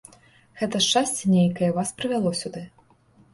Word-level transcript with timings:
Гэта 0.61 0.79
шчасце 0.85 1.29
нейкае 1.35 1.69
вас 1.77 1.93
прывяло 2.01 2.33
сюды. 2.41 2.65